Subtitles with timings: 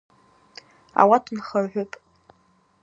[1.01, 1.93] Ауат нхагӏвыпӏ.